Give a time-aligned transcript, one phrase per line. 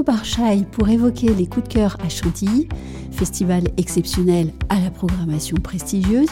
[0.00, 2.68] Ido Barchaï pour évoquer les coups de cœur à Chantilly,
[3.10, 6.30] festival exceptionnel à la programmation prestigieuse,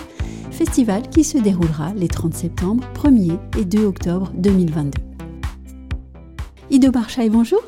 [0.50, 4.98] festival qui se déroulera les 30 septembre, 1er et 2 octobre 2022.
[6.70, 7.60] Ido Barchaï, bonjour.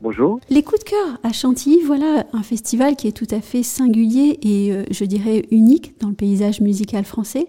[0.00, 0.40] Bonjour.
[0.48, 4.38] Les coups de cœur à Chantilly, voilà un festival qui est tout à fait singulier
[4.40, 7.46] et euh, je dirais unique dans le paysage musical français.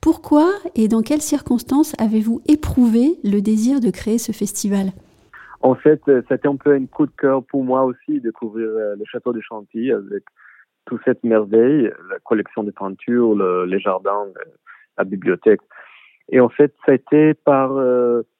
[0.00, 4.92] Pourquoi et dans quelles circonstances avez-vous éprouvé le désir de créer ce festival?
[5.60, 8.68] En fait, euh, c'était un peu un coup de cœur pour moi aussi de découvrir
[8.68, 10.24] euh, le château de Chantilly avec
[10.86, 13.36] toute cette merveille, la collection de peintures,
[13.66, 14.26] les jardins,
[14.96, 15.60] la bibliothèque.
[16.30, 17.70] Et en fait, ça a été par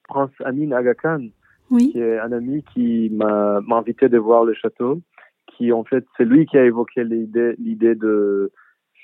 [0.08, 1.28] Prince Amin Aga Khan,
[1.70, 1.92] oui.
[1.92, 5.00] qui est un ami qui m'a invité de voir le château,
[5.46, 8.50] qui en fait, c'est lui qui a évoqué l'idée, l'idée de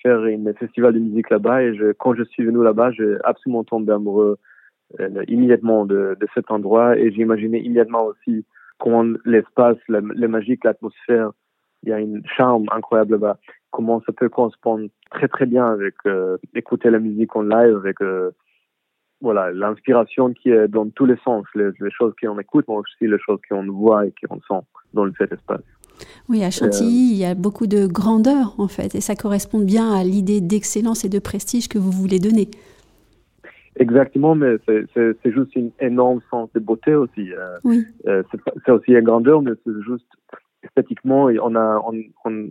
[0.02, 1.62] faire un festival de musique là-bas.
[1.62, 4.42] Et je, quand je suis venu là-bas, j'ai absolument tombé amoureux euh,
[5.28, 8.44] immédiatement de, de, cet endroit et j'imaginais immédiatement aussi
[8.78, 11.32] comment l'espace, le, le magique, l'atmosphère,
[11.82, 13.38] il y a une charme incroyable là-bas.
[13.70, 18.00] Comment ça peut correspondre très très bien avec euh, écouter la musique en live, avec
[18.00, 18.30] euh,
[19.20, 23.18] voilà, l'inspiration qui est dans tous les sens, les, choses qu'on écoute, mais aussi les
[23.18, 25.62] choses qu'on voit et qu'on sent dans cet espace.
[26.28, 29.92] Oui, à Chantilly, il y a beaucoup de grandeur en fait, et ça correspond bien
[29.92, 32.50] à l'idée d'excellence et de prestige que vous voulez donner.
[33.78, 37.32] Exactement, mais c'est juste une énorme sens de beauté aussi.
[37.32, 37.84] Euh, oui.
[38.06, 38.22] Euh,
[38.64, 40.06] c'est aussi une grandeur, mais c'est juste
[40.62, 41.82] esthétiquement, on a,
[42.24, 42.48] on,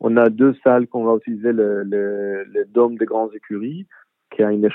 [0.00, 3.86] on, a deux salles qu'on va utiliser, le, le, le dôme des grandes écuries,
[4.30, 4.68] qui a une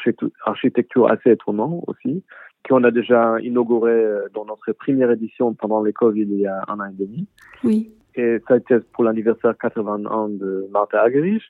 [0.45, 2.23] architecture assez étonnante aussi,
[2.67, 6.63] qu'on a déjà inauguré euh, dans notre première édition pendant le Covid il y a
[6.67, 7.27] un an et demi.
[7.63, 7.91] Oui.
[8.15, 11.43] Et ça a été pour l'anniversaire 80 ans de Martha Agerich,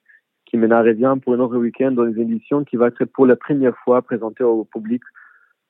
[0.53, 3.35] qui maintenant revient pour un autre week-end dans une édition qui va être pour la
[3.35, 5.01] première fois présentée au public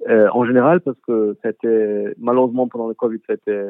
[0.09, 3.67] euh, en général, parce que c'était malheureusement pendant le Covid, c'était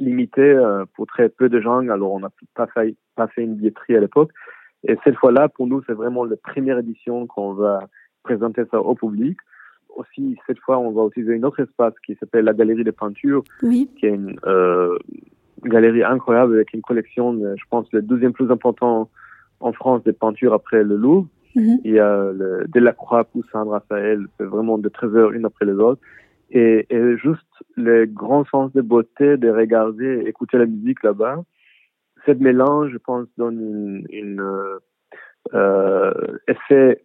[0.00, 3.54] limité euh, pour très peu de gens, alors on n'a pas fait, pas fait une
[3.54, 4.32] billetterie à l'époque.
[4.82, 7.86] Et cette fois-là, pour nous, c'est vraiment la première édition qu'on va
[8.24, 9.38] présenter ça au public.
[9.94, 13.44] Aussi, cette fois, on va utiliser un autre espace qui s'appelle la Galerie de peinture,
[13.62, 13.88] oui.
[13.96, 14.98] qui est une euh,
[15.62, 19.08] galerie incroyable avec une collection, je pense, le deuxième plus important
[19.60, 21.28] en France de peintures après le Louvre.
[21.56, 21.80] Mm-hmm.
[21.84, 26.00] Il y a le Delacroix, Poussin, Raphaël, vraiment de trésors une après les autres.
[26.50, 31.44] Et, et juste le grand sens de beauté de regarder, écouter la musique là-bas
[32.26, 34.78] cette mélange, je pense, donne une, une euh,
[35.54, 37.02] euh effet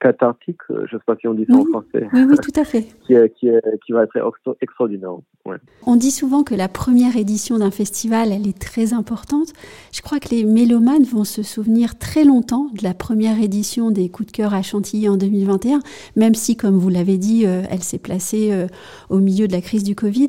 [0.00, 2.08] cathartique, je ne sais pas si on dit ça en français.
[2.12, 2.82] Oui, oui, tout à fait.
[3.06, 4.18] qui, est, qui, est, qui, va être
[4.60, 5.14] extraordinaire.
[5.44, 5.56] Ouais.
[5.86, 9.52] On dit souvent que la première édition d'un festival, elle est très importante.
[9.92, 14.08] Je crois que les mélomanes vont se souvenir très longtemps de la première édition des
[14.08, 15.80] Coups de cœur à Chantilly en 2021,
[16.16, 18.66] même si, comme vous l'avez dit, euh, elle s'est placée euh,
[19.08, 20.28] au milieu de la crise du Covid.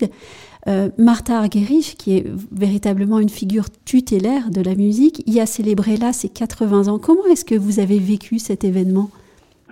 [0.67, 5.95] Euh, Martha Argerich, qui est véritablement une figure tutélaire de la musique, y a célébré
[5.97, 6.99] là ses 80 ans.
[6.99, 9.09] Comment est-ce que vous avez vécu cet événement?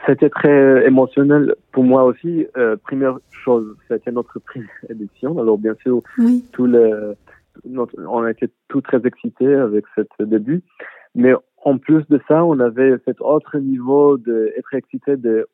[0.06, 2.46] C'était très émotionnel pour moi aussi.
[2.58, 5.40] Euh, première chose, c'était notre première édition.
[5.40, 6.02] Alors bien sûr,
[6.52, 7.16] tout le,
[8.08, 10.62] on été tous très excités avec ce début.
[11.16, 11.34] Mais
[11.64, 15.48] en plus de ça, on avait cet autre niveau d'être excité de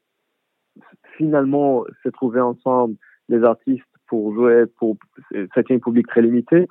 [1.18, 2.96] finalement se trouver ensemble,
[3.30, 4.98] les artistes pour jouer pour
[5.56, 6.68] c'était un public très limité.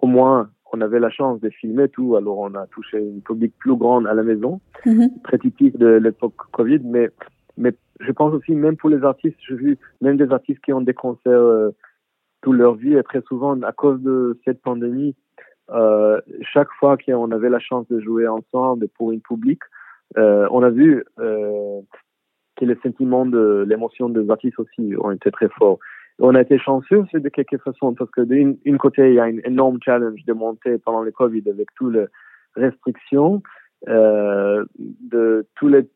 [0.00, 3.54] Au moins, on avait la chance de filmer tout, alors on a touché une public
[3.58, 5.22] plus grande à la maison, mm-hmm.
[5.22, 6.80] très typique de l'époque Covid.
[6.84, 7.10] Mais
[7.56, 10.82] mais je pense aussi même pour les artistes, j'ai vu même des artistes qui ont
[10.82, 11.70] des concerts euh,
[12.42, 15.16] toute leur vie et très souvent à cause de cette pandémie,
[15.70, 19.60] euh, chaque fois qu'on avait la chance de jouer ensemble pour une public,
[20.16, 21.80] euh, on a vu euh,
[22.56, 25.78] que les sentiments de l'émotion des artistes aussi ont été très forts
[26.18, 29.24] on a été chanceux aussi de quelque façon parce que d'une côté, il y a
[29.24, 32.06] un énorme challenge de monter pendant le Covid avec toutes les
[32.54, 33.42] restrictions,
[33.88, 35.86] euh, de tous les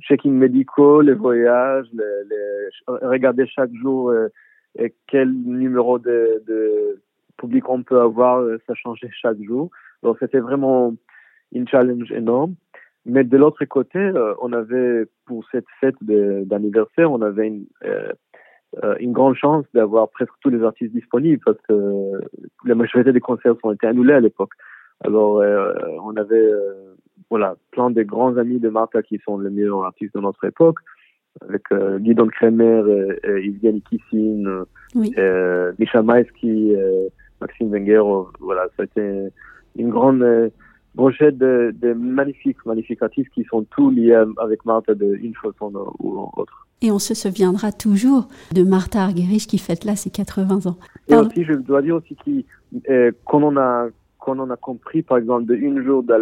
[0.00, 4.28] check-in médicaux, les voyages, les, les, regarder chaque jour euh,
[5.06, 7.02] quel numéro de, de,
[7.42, 9.70] public on peut avoir, euh, ça changeait chaque jour.
[10.02, 10.94] Donc c'était vraiment
[11.52, 12.54] une challenge énorme.
[13.04, 18.12] Mais de l'autre côté, euh, on avait pour cette fête d'anniversaire, on avait une euh,
[19.00, 22.20] une grande chance d'avoir presque tous les artistes disponibles parce que
[22.64, 24.52] la majorité des concerts ont été annulés à l'époque.
[25.04, 25.72] Alors, euh,
[26.02, 26.94] on avait euh,
[27.28, 30.78] voilà plein de grands amis de Martha qui sont les meilleurs artistes de notre époque,
[31.40, 32.82] avec euh, Guidon Kremer,
[33.24, 34.64] et, Yvgeny Kissin,
[34.94, 35.12] oui.
[35.78, 36.74] Misha Maïski,
[37.40, 38.02] Maxime Wenger.
[38.38, 39.28] Voilà, c'était
[39.76, 40.24] une grande
[40.94, 46.30] brochette de, de magnifiques, magnifiques artistes qui sont tous liés avec Martha d'une façon ou
[46.36, 46.66] autre.
[46.82, 50.76] Et on se souviendra toujours de Martha Argerich qui fête là ses 80 ans.
[51.08, 53.88] Et aussi, je dois dire aussi qu'on quand on a
[54.18, 56.14] quand on a compris, par exemple, de une jour de,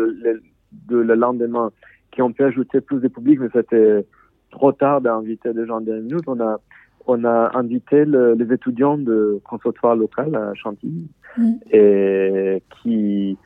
[0.88, 1.70] le lendemain,
[2.16, 4.06] qu'on peut ajouter plus de public, mais c'était
[4.50, 6.58] trop tard d'inviter des gens dernière minute, on a
[7.06, 11.52] on a invité les étudiants de conservatoire local à Chantilly mm.
[11.72, 13.36] et qui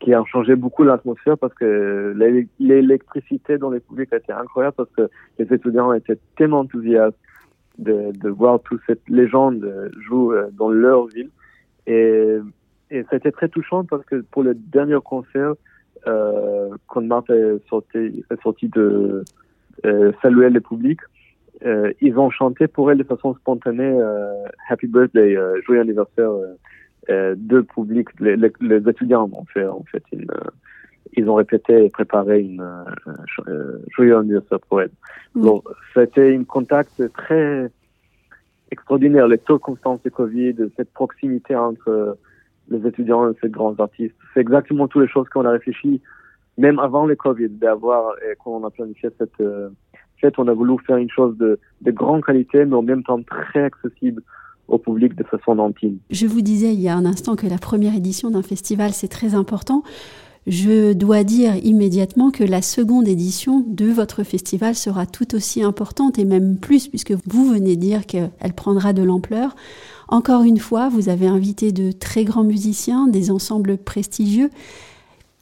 [0.00, 2.14] qui a changé beaucoup l'atmosphère parce que
[2.58, 5.08] l'électricité dans les publics a été incroyable parce que
[5.38, 7.16] les étudiants étaient tellement enthousiastes
[7.78, 11.30] de, voir toute cette légende jouer dans leur ville.
[11.86, 12.38] Et,
[12.90, 15.54] et été très touchant parce que pour le dernier concert
[16.06, 19.24] euh, quand Marthe est sorti, de
[19.84, 21.00] euh, saluer le public,
[21.64, 26.30] euh, ils ont chanté pour elle de façon spontanée euh, Happy Birthday, euh, joyeux anniversaire
[27.10, 28.08] euh, de public.
[28.20, 30.26] Les, les, les, étudiants ont fait, en fait une,
[31.16, 32.64] ils ont répété et préparé une
[33.94, 34.90] joyeux anniversaire pour elle.
[35.34, 35.64] Donc,
[35.94, 37.70] c'était un contact très
[38.70, 42.18] extraordinaire, les circonstances de Covid, cette proximité entre
[42.68, 44.16] les étudiants et ces grands artistes.
[44.32, 46.00] C'est exactement toutes les choses qu'on a réfléchi,
[46.58, 49.42] même avant le Covid, d'avoir, et quand on a planifié cette
[50.24, 53.22] fait, on a voulu faire une chose de, de grande qualité, mais en même temps
[53.22, 54.22] très accessible
[54.68, 55.98] au public de façon intime.
[56.10, 59.08] Je vous disais il y a un instant que la première édition d'un festival, c'est
[59.08, 59.82] très important.
[60.46, 66.18] Je dois dire immédiatement que la seconde édition de votre festival sera tout aussi importante
[66.18, 69.56] et même plus puisque vous venez dire qu'elle prendra de l'ampleur.
[70.08, 74.50] Encore une fois, vous avez invité de très grands musiciens, des ensembles prestigieux.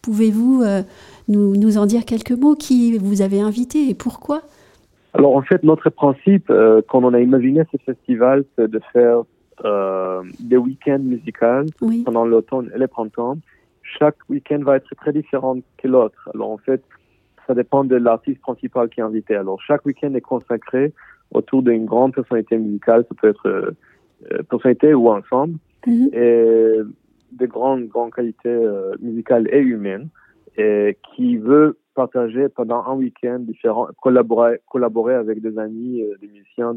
[0.02, 0.82] Pouvez-vous euh,
[1.26, 2.54] nous, nous, en dire quelques mots?
[2.54, 4.42] Qui vous avez invité et pourquoi?
[5.14, 9.22] Alors en fait, notre principe, euh, quand on a imaginé ce festival, c'est de faire
[9.64, 11.66] euh, des week-ends musicaux
[12.04, 13.36] pendant l'automne et le printemps.
[13.82, 16.30] Chaque week-end va être très différent que l'autre.
[16.34, 16.82] Alors en fait,
[17.46, 19.34] ça dépend de l'artiste principal qui est invité.
[19.34, 20.92] Alors chaque week-end est consacré
[21.32, 23.04] autour d'une grande personnalité musicale.
[23.08, 25.58] Ça peut être euh, personnalité ou ensemble.
[25.86, 26.14] Mm-hmm.
[26.14, 26.78] Et
[27.32, 30.08] de grandes, grandes qualités euh, musicales et humaines.
[30.56, 36.28] Et qui veut partager pendant un week-end différent, collaborer, collaborer avec des amis, euh, des
[36.28, 36.76] musiciens.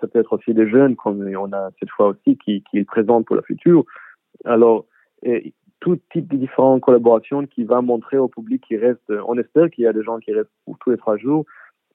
[0.00, 3.26] Ça peut être aussi des jeunes, comme on a cette fois aussi, qui, qui présentent
[3.26, 3.84] pour le futur.
[4.44, 4.86] Alors,
[5.80, 9.84] tout type de différentes collaborations qui va montrer au public qui reste, on espère qu'il
[9.84, 11.46] y a des gens qui restent pour tous les trois jours,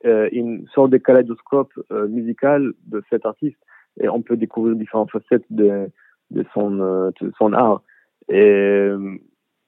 [0.05, 3.57] euh, une sorte de kaléidoscope euh, musical de cet artiste
[3.99, 5.89] et on peut découvrir différentes facettes de,
[6.31, 7.81] de, son, euh, son art.
[8.29, 8.89] Et,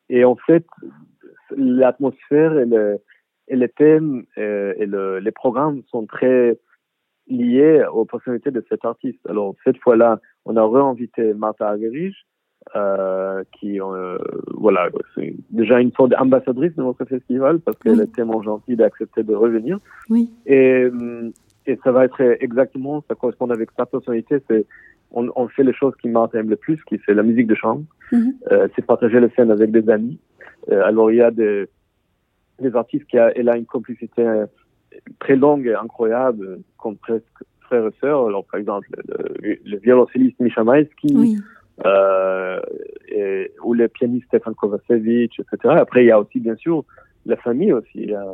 [0.08, 0.66] et en fait,
[1.58, 3.00] l'atmosphère et, le,
[3.48, 6.58] et les thèmes euh, et, le, les programmes sont très
[7.28, 9.20] liés aux personnalités de cet artiste.
[9.30, 12.16] Alors, cette fois-là, on a réinvité Martha Agerich,
[12.76, 14.18] euh, qui, euh,
[14.54, 19.24] voilà, c'est déjà une sorte d'ambassadrice de notre festival parce qu'elle est tellement gentille d'accepter
[19.24, 19.80] de revenir.
[20.10, 20.30] Oui.
[20.46, 20.88] Et,
[21.66, 24.66] et ça va être exactement, ça correspond avec sa personnalité, c'est
[25.12, 27.56] on, on, fait les choses qui Martha aime le plus, qui c'est la musique de
[27.56, 28.34] chambre, mm-hmm.
[28.52, 30.31] euh, c'est partager la scène avec des amis, euh,
[30.70, 31.68] alors il y a des,
[32.60, 34.46] des artistes qui a, elle a une complicité euh,
[35.20, 37.26] très longue et incroyable, comme presque
[37.62, 38.28] frère et sœur.
[38.28, 38.88] Alors par exemple
[39.42, 41.38] le, le violoncelliste Misha Maïski,
[41.86, 42.60] euh,
[43.08, 45.76] et, ou le pianiste Stefan Kovacevic, etc.
[45.78, 46.84] Après il y a aussi bien sûr
[47.26, 47.90] la famille aussi.
[47.96, 48.26] Il y a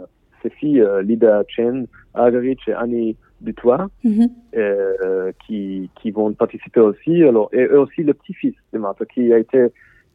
[0.41, 4.29] ses filles Lida Chen, Agarich et Annie Dutoit, mm-hmm.
[4.55, 7.24] euh, qui, qui vont participer aussi.
[7.24, 9.67] Alors, et, aussi le petit-fils de Martha, qui a été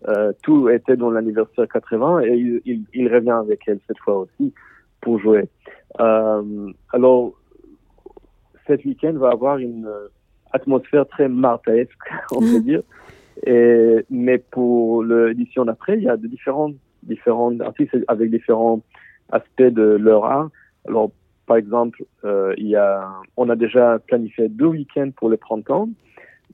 [0.09, 4.18] euh, tout était dans l'anniversaire 80 et il, il, il, revient avec elle cette fois
[4.18, 4.52] aussi
[5.00, 5.49] pour jouer.
[6.00, 7.32] Euh, alors,
[8.66, 9.88] cet week-end va avoir une
[10.52, 11.92] atmosphère très martaesque,
[12.32, 12.62] on peut mm.
[12.62, 12.82] dire.
[13.47, 18.82] Et, mais pour l'édition d'après, il y a de différents, différents artistes avec différents
[19.30, 20.50] aspects de leur art.
[20.87, 21.11] Alors,
[21.47, 25.88] par exemple, euh, il y a, on a déjà planifié deux week-ends pour le printemps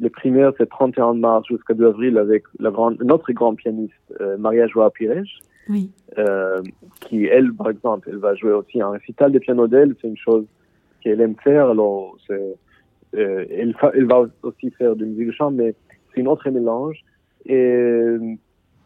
[0.01, 4.37] le primaire, c'est 31 mars jusqu'à 2 avril avec la grande, notre grand pianiste, euh,
[4.39, 5.25] Maria Joa Pires,
[5.69, 5.91] oui.
[6.19, 6.63] euh,
[7.01, 9.95] qui, elle, par exemple, elle va jouer aussi un récital de piano d'elle.
[10.01, 10.45] C'est une chose
[11.03, 11.71] qu'elle aime faire.
[11.71, 12.55] Alors, euh,
[13.13, 15.75] elle, elle, va aussi faire de musique de chambre, mais
[16.15, 17.05] c'est une autre mélange.
[17.47, 18.17] Et,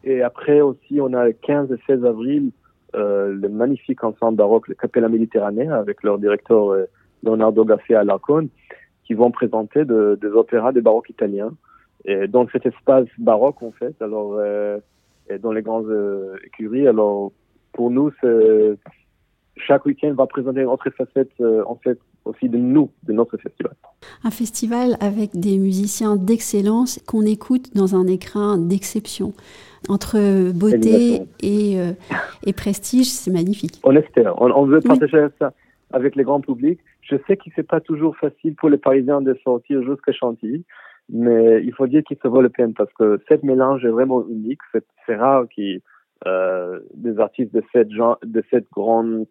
[0.03, 2.51] et après aussi, on a le 15 et 16 avril
[2.95, 6.85] euh, le magnifique ensemble baroque, le Capella Méditerranée, avec leur directeur euh,
[7.23, 8.49] Leonardo Garcia Alarcón
[9.05, 11.53] qui vont présenter de, des opéras de baroque italiens.
[12.05, 14.79] Et donc cet espace baroque en fait, alors euh,
[15.41, 16.87] dans les grandes euh, écuries.
[16.87, 17.31] Alors
[17.71, 18.11] pour nous,
[19.55, 23.37] chaque week-end va présenter une autre facette euh, en fait aussi de nous, de notre
[23.37, 23.73] festival.
[24.23, 29.33] Un festival avec des musiciens d'excellence qu'on écoute dans un écrin d'exception.
[29.89, 31.91] Entre beauté et, euh,
[32.45, 33.81] et prestige, c'est magnifique.
[33.83, 34.41] On espère.
[34.41, 35.53] On, on veut partager ça
[35.93, 39.33] avec les grands publics je sais que c'est pas toujours facile pour les Parisiens de
[39.43, 40.65] sortir jusqu'à Chantilly,
[41.09, 44.25] mais il faut dire qu'il se vaut le peine parce que cette mélange est vraiment
[44.27, 44.61] unique.
[45.05, 45.81] C'est rare qu'il
[46.25, 49.25] euh, des artistes de cette genre, de cette grande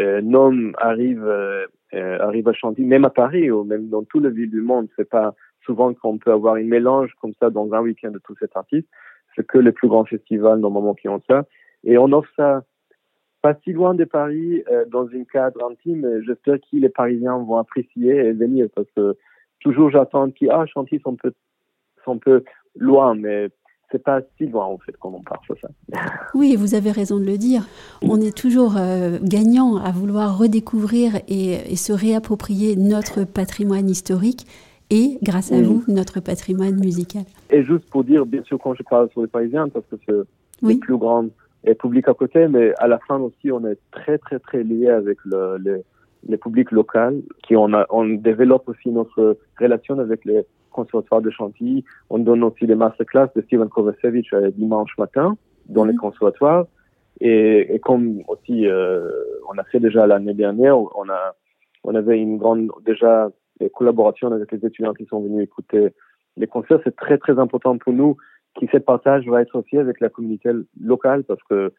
[0.00, 4.24] euh, nom arrivent euh, euh, arrivent à Chantilly, même à Paris ou même dans toutes
[4.24, 4.88] les villes du monde.
[4.96, 8.34] C'est pas souvent qu'on peut avoir un mélange comme ça dans un week-end de tous
[8.40, 8.88] ces artistes.
[9.36, 11.44] C'est que les plus grands festivals normalement qui ont ça.
[11.84, 12.64] Et on offre ça
[13.42, 16.22] pas si loin de Paris, euh, dans une cadre intime.
[16.24, 19.16] J'espère que les Parisiens vont apprécier et venir parce que
[19.60, 21.32] toujours j'attends qu'ils ah Chantilly sont peu
[22.04, 22.44] sont peu
[22.76, 23.48] loin, mais
[23.90, 25.68] c'est pas si loin en fait quand on part sur ça.
[26.34, 27.66] Oui, vous avez raison de le dire.
[28.00, 34.46] On est toujours euh, gagnant à vouloir redécouvrir et, se réapproprier notre patrimoine historique
[34.88, 37.24] et, grâce à vous, notre patrimoine musical.
[37.50, 40.66] Et juste pour dire, bien sûr, quand je parle sur les Parisiens, parce que c'est
[40.66, 41.26] le plus grand
[41.64, 44.88] et public à côté, mais à la fin aussi, on est très, très, très lié
[44.88, 45.82] avec le, les,
[46.28, 51.30] les publics locaux, qui on, a, on développe aussi notre relation avec les conservatoires de
[51.30, 51.84] Chantilly.
[52.10, 55.98] On donne aussi des masterclass de Steven Kovacevic dimanche matin dans les mhm.
[55.98, 56.66] conservatoires.
[57.20, 59.08] Et, et comme aussi euh,
[59.48, 61.34] on a fait déjà l'année dernière, on a
[61.84, 63.28] on avait une grande déjà
[63.74, 65.90] collaboration avec les étudiants qui sont venus écouter
[66.36, 66.80] les concerts.
[66.84, 68.16] C'est très très important pour nous
[68.58, 71.72] qui cette partage va être aussi avec la communauté locale parce que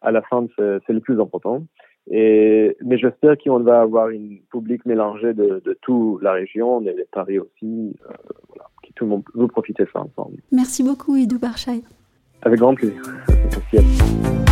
[0.00, 1.64] à la fin c'est le plus important.
[2.10, 6.94] Et, mais j'espère qu'on va avoir une public mélangé de, de toute la région, et
[6.94, 8.14] les Paris aussi, euh,
[8.48, 10.38] voilà, que tout le monde veut profiter de ça ensemble.
[10.50, 11.82] Merci beaucoup, Idou Barchay.
[12.42, 13.02] Avec grand plaisir.
[13.72, 14.47] Merci.